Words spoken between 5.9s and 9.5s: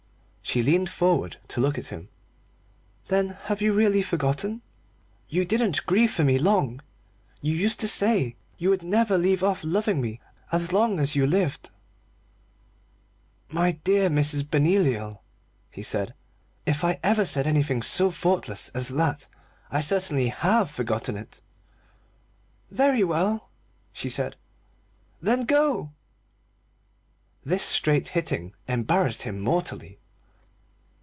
for me long! You used to say you would never leave